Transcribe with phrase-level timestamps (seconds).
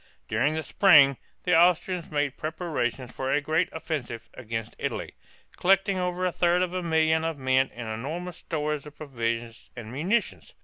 [0.27, 5.13] During the spring the Austrians made preparations for a great offensive against Italy,
[5.57, 9.91] collecting over a third of a million of men and enormous stores of provisions and
[9.91, 10.55] munitions.